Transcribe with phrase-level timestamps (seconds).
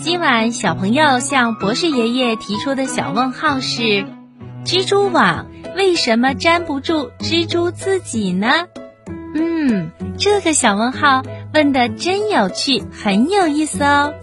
[0.00, 4.06] 今晚小朋友向博士爷爷提出的小问号是：
[4.64, 8.48] 蜘蛛网为什么粘不住蜘蛛自己呢？
[9.34, 11.22] 嗯，这个小问号
[11.52, 14.14] 问的真有趣，很有意思哦。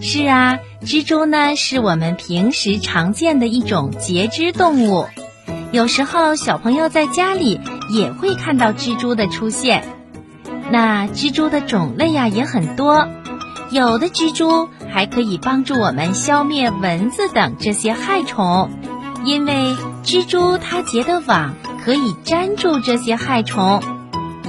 [0.00, 5.06] 是啊，蜘蛛呢是我们平时常见的一种节肢动物，
[5.70, 7.60] 有时候小朋友在家里
[7.90, 9.84] 也会看到蜘蛛的出现。
[10.70, 13.06] 那蜘蛛的种类呀也很多，
[13.70, 18.70] 有的蜘蛛还可以帮助我们消灭蚊子等这些害虫，
[19.24, 21.54] 因为蜘蛛它结的网
[21.84, 23.82] 可以粘住这些害虫，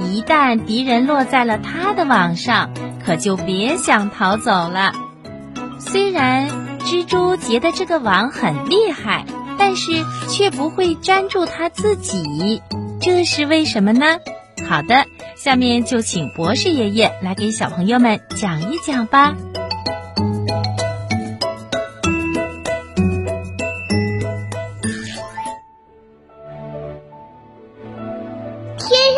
[0.04, 2.70] 一旦敌人落在了它的网上，
[3.04, 4.92] 可就别想逃走了。
[5.78, 6.48] 虽然
[6.80, 9.24] 蜘蛛结的这个网很厉害，
[9.58, 12.62] 但是却不会粘住它自己，
[13.00, 14.18] 这是为什么呢？
[14.68, 15.04] 好的，
[15.36, 19.34] 下面就请博士爷爷来给小朋友们讲一讲吧。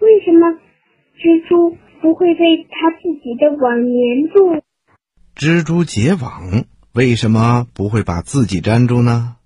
[0.00, 0.46] 为什么
[1.16, 4.62] 蜘蛛不会被它自己的网粘住？
[5.34, 9.36] 蜘蛛结网为什么不会把自己粘住呢？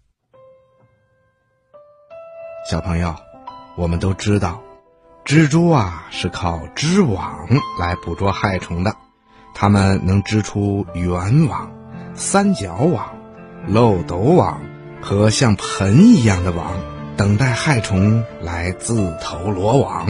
[2.70, 3.17] 小朋友，
[3.77, 4.62] 我们都知道，
[5.25, 7.48] 蜘蛛啊是靠织网
[7.80, 8.95] 来捕捉害虫的。
[9.55, 11.73] 它们能织出圆网、
[12.14, 13.17] 三角网、
[13.67, 14.62] 漏斗网
[15.00, 16.78] 和像盆一样的网，
[17.17, 20.08] 等待害虫来自投罗网。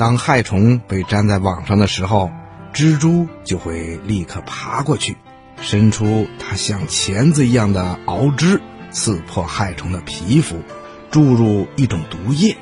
[0.00, 2.30] 当害虫被粘在网上的时候，
[2.72, 5.18] 蜘蛛就会立刻爬过去，
[5.60, 10.62] 伸出它像钳子一样的螯肢，刺破害虫的皮肤。
[11.10, 12.56] 注入一种毒液，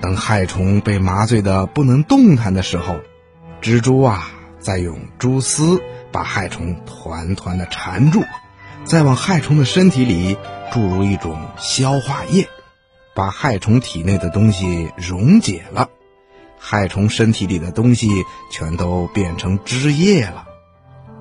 [0.00, 2.96] 等害虫被麻醉的不能动弹的时候，
[3.62, 8.24] 蜘蛛啊再用蛛丝把害虫团团的缠住，
[8.82, 10.36] 再往害虫的身体里
[10.72, 12.48] 注入一种消化液，
[13.14, 15.90] 把害虫体内的东西溶解了，
[16.60, 18.08] 害虫身体里的东西
[18.52, 20.46] 全都变成汁液了，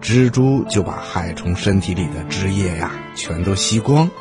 [0.01, 4.11] 蜘蛛就把害虫身体里的汁液呀全都吸光，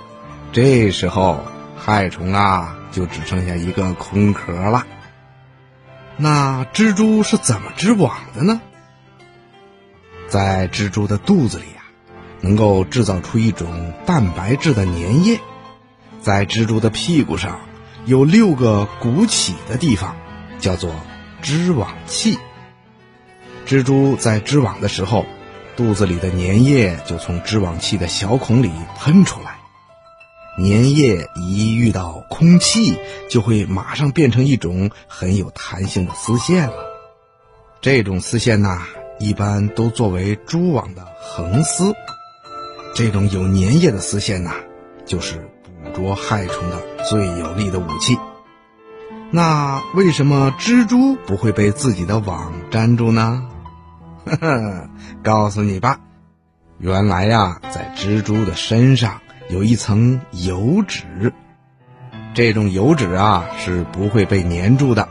[0.52, 1.40] 这时候。
[1.80, 4.84] 害虫啊，就只剩下一个空壳了。
[6.16, 8.60] 那蜘蛛是怎么织网的呢？
[10.26, 11.86] 在蜘蛛的肚子里啊，
[12.40, 15.40] 能够制造出一种蛋白质的粘液。
[16.20, 17.60] 在蜘蛛的屁股上
[18.06, 20.16] 有六个鼓起的地方，
[20.58, 20.94] 叫做
[21.42, 22.38] 织网器。
[23.66, 25.26] 蜘蛛在织网的时候，
[25.76, 29.58] 肚子里的粘液就从织网器的小孔里喷出来。
[30.58, 32.98] 粘液一遇到空气，
[33.28, 36.74] 就会马上变成一种很有弹性的丝线了。
[37.80, 38.82] 这种丝线呐，
[39.20, 41.94] 一般都作为蛛网的横丝。
[42.94, 44.52] 这种有粘液的丝线呐，
[45.06, 45.48] 就是
[45.84, 48.18] 捕捉害虫的最有力的武器。
[49.30, 53.46] 那为什么蜘蛛不会被自己的网粘住呢？
[54.24, 54.90] 呵呵，
[55.22, 56.00] 告诉你吧，
[56.78, 59.20] 原来呀，在蜘蛛的身上。
[59.50, 61.32] 有一层油脂，
[62.34, 65.08] 这种油脂啊是不会被粘住的，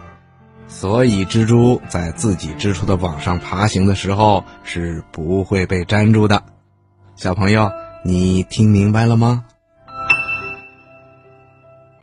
[0.67, 6.43] 所以蜘蛛在自己织出的网上爬行的时候是不会被粘住的。
[7.15, 7.71] 小朋友，
[8.05, 9.45] 你听明白了吗？